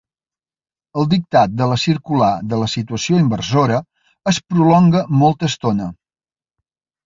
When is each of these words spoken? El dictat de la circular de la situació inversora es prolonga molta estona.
El 1.01 1.05
dictat 1.11 1.53
de 1.59 1.67
la 1.73 1.77
circular 1.81 2.31
de 2.55 2.59
la 2.63 2.71
situació 2.75 3.21
inversora 3.27 3.79
es 4.35 4.43
prolonga 4.55 5.07
molta 5.23 5.55
estona. 5.57 5.95